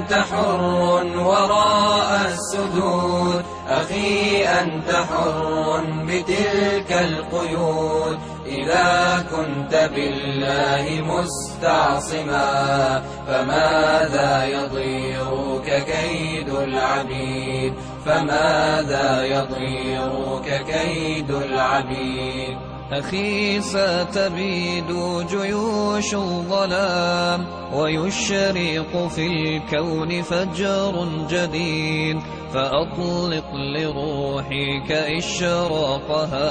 [0.00, 8.18] أنت حر وراء السدود أخي أنت حر بتلك القيود.
[8.46, 17.74] إذا كنت بالله مستعصما فماذا يضيرك كيد العبيد؟
[18.06, 24.86] فماذا يضيرك كيد العبيد؟ أخي ستبيد
[25.30, 32.20] جيوش الظلام ويشرق في الكون فجر جديد
[32.54, 36.50] فأطلق لروحك إشراقها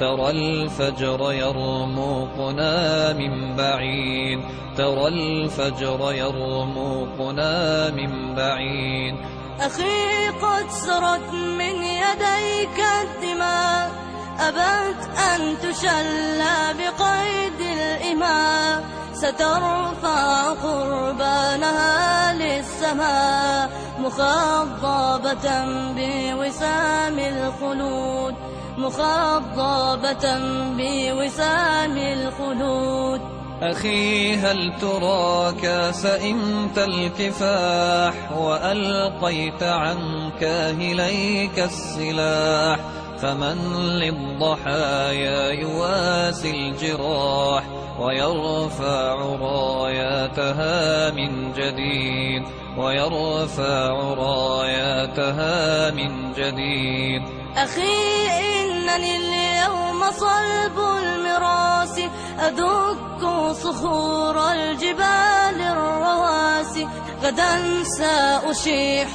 [0.00, 4.40] ترى الفجر يرموقنا من بعيد
[4.76, 9.14] ترى الفجر يرموقنا من بعيد
[9.60, 14.07] أخي قد سرت من يديك الدماء
[14.40, 25.48] أبت أن تشلى بقيد الإماء سترفع قربانها للسماء مخضبة
[25.96, 28.34] بوسام الخلود
[28.78, 30.38] مخضبة
[30.76, 33.20] بوسام الخلود.
[33.62, 42.78] أخي هل تراك سئمت الكفاح وألقيت عن كاهليك السلاح؟
[43.22, 43.58] فمن
[43.98, 47.64] للضحايا يواسي الجراح
[48.00, 52.42] ويرفع راياتها من جديد
[52.78, 57.22] ويرفع راياتها من جديد.
[57.56, 62.00] أخي إنني اليوم صلب المراس
[62.38, 66.88] أدك صخور الجبال الرواسي.
[67.22, 69.08] غدا سأشيح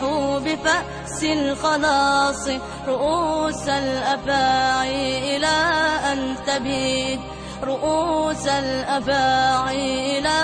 [1.14, 2.50] بفأس الخلاص
[2.88, 5.56] رؤوس الأفاعي إلى
[6.12, 7.20] أن تبيد.
[7.64, 10.40] رؤوس الأفاعي إلى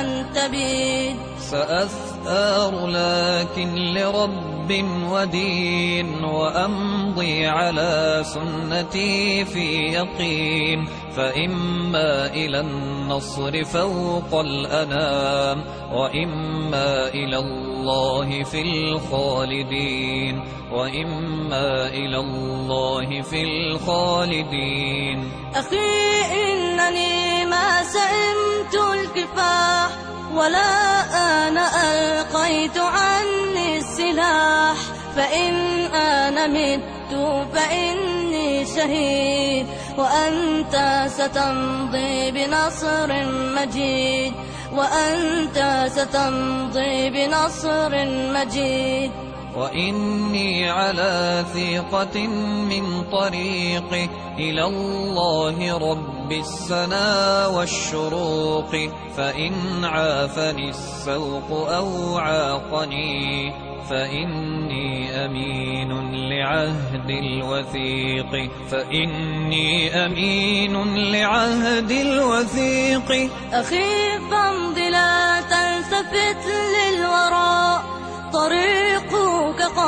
[0.00, 1.16] أن تبيد.
[1.50, 17.08] سأثار لكن لرب ودين وأمضي على سنتي في يقين فإما إلى النصر فوق الأنام وإما
[17.08, 25.76] إلى الله في الخالدين وإما إلى الله في الخالدين أخي
[26.32, 29.88] إنني ما سئمت الكفاح
[30.34, 30.72] ولا
[31.48, 33.11] أنا ألقيت عني
[34.12, 34.76] السلاح
[35.16, 35.54] فإن
[35.94, 36.82] أنا مت
[37.54, 39.66] فإني شهيد.
[39.98, 44.32] وأنت ستمضي بنصر مجيد.
[44.72, 49.10] وأنت ستمضي بنصر مجيد.
[49.56, 52.26] وإني على ثقة
[52.70, 54.08] من طريقي
[54.38, 58.76] إلى الله رب السنا والشروق
[59.16, 63.52] فإن عافني السوق أو عاقني
[63.90, 77.82] فإني أمين لعهد الوثيق فإني أمين لعهد الوثيق أخي فامض لا تلتفت للوراء
[78.32, 78.61] طريقك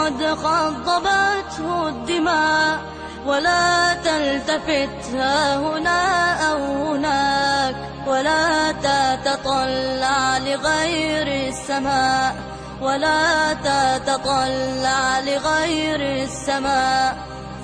[0.04, 2.78] قد خضبته الدماء
[3.26, 12.36] ولا تلتفت ها هنا أو هناك ولا تتطلع لغير السماء
[12.80, 17.16] ولا تتطلع لغير السماء.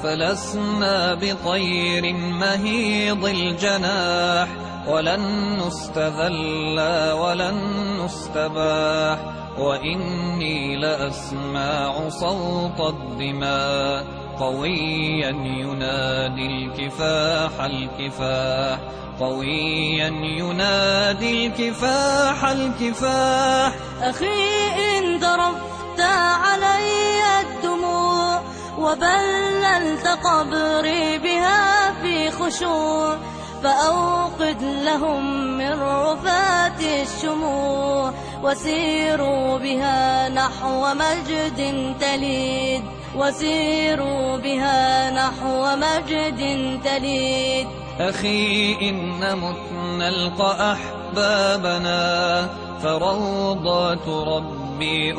[0.03, 4.49] فلسنا بطير مهيض الجناح
[4.89, 6.81] ولن نستذل
[7.13, 7.59] ولن
[8.05, 9.19] نستباح.
[9.61, 14.07] وإني لأسمع صوت الدماء
[14.39, 18.79] قويا ينادي الكفاح الكفاح
[19.21, 20.09] قويا
[20.41, 23.73] ينادي الكفاح الكفاح.
[24.03, 24.69] أخي
[24.99, 28.41] إن ضربت علي الدموع
[28.79, 33.17] وبللت قبري بها في خشوع
[33.63, 35.25] فأوقد لهم
[35.59, 38.13] من رفات الشموع.
[38.51, 42.83] وسيروا بها نحو مجد تليد.
[43.17, 46.41] وسيروا بها نحو مجد
[46.85, 47.67] تليد.
[48.01, 52.49] أخي إن مت نلقى أحبابنا
[52.83, 55.13] فروضات ربي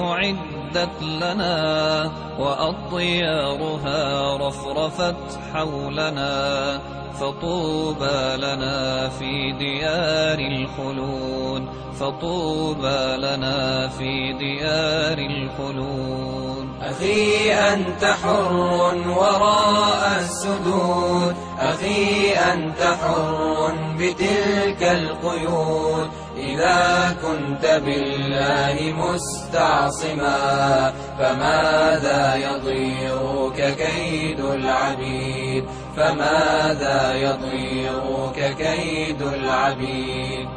[0.78, 6.80] أعدت لنا وأطيارها رفرفت حولنا
[7.20, 11.66] فطوبى لنا في ديار الخلود
[12.00, 16.68] فطوبى لنا في ديار الخلود.
[16.82, 32.36] أخي أنت حر وراء السدود أخي أنت حر بتلك القيود إذا كنت بالله مستعصما فماذا
[32.36, 35.66] يضيرك كيد العبيد
[35.98, 40.48] فماذا يضيرك كيد العبيد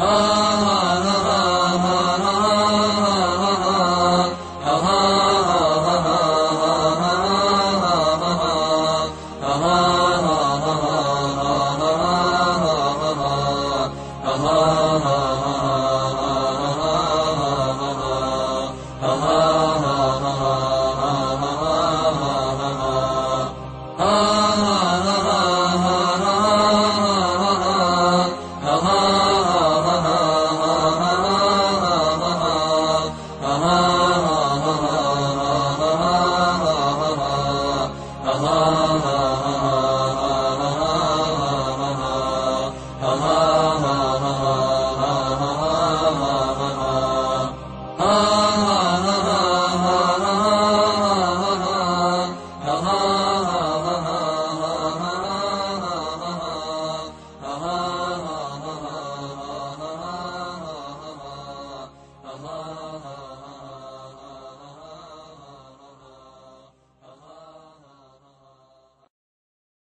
[0.00, 2.31] آه آه آه آه آه
[14.24, 15.31] Allah, Allah.